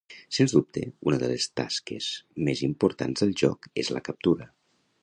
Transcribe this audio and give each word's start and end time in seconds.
Sens 0.35 0.53
dubte, 0.55 0.83
una 1.11 1.19
de 1.25 1.29
les 1.33 1.45
tasques 1.61 2.09
més 2.49 2.65
importants 2.71 3.25
del 3.27 3.39
joc 3.45 3.71
és 3.85 3.97
la 3.99 4.07
captura. 4.11 4.53